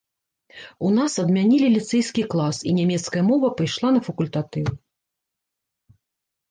У 0.87 0.89
нас 0.97 1.17
адмянілі 1.23 1.67
ліцэйскі 1.75 2.23
клас, 2.31 2.57
і 2.71 2.73
нямецкая 2.81 3.23
мова 3.29 3.47
пайшла 3.61 3.89
на 3.95 4.01
факультатыў. 4.09 4.65